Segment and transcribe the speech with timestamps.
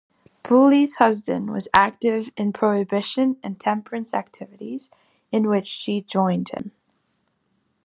[0.41, 4.89] Boole's husband was active in prohibition and temperance activities,
[5.31, 6.71] in which she joined him.